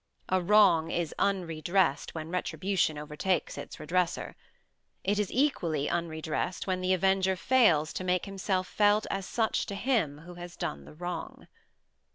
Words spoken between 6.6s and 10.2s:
when the avenger fails to make himself felt as such to him